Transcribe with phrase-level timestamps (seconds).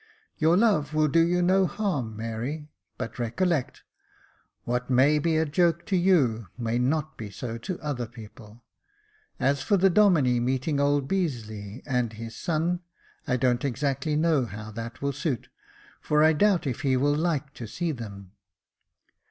[0.39, 3.83] "Your love will do you no harm, Mary; but, recollect,
[4.63, 8.63] what may be a joke to you may not be so to other people.
[9.39, 12.79] As for the Domine meeting old Beazeley and his son,
[13.27, 15.49] I don't exactly know how that will suit,
[15.99, 18.31] for I doubt if he will like to see them."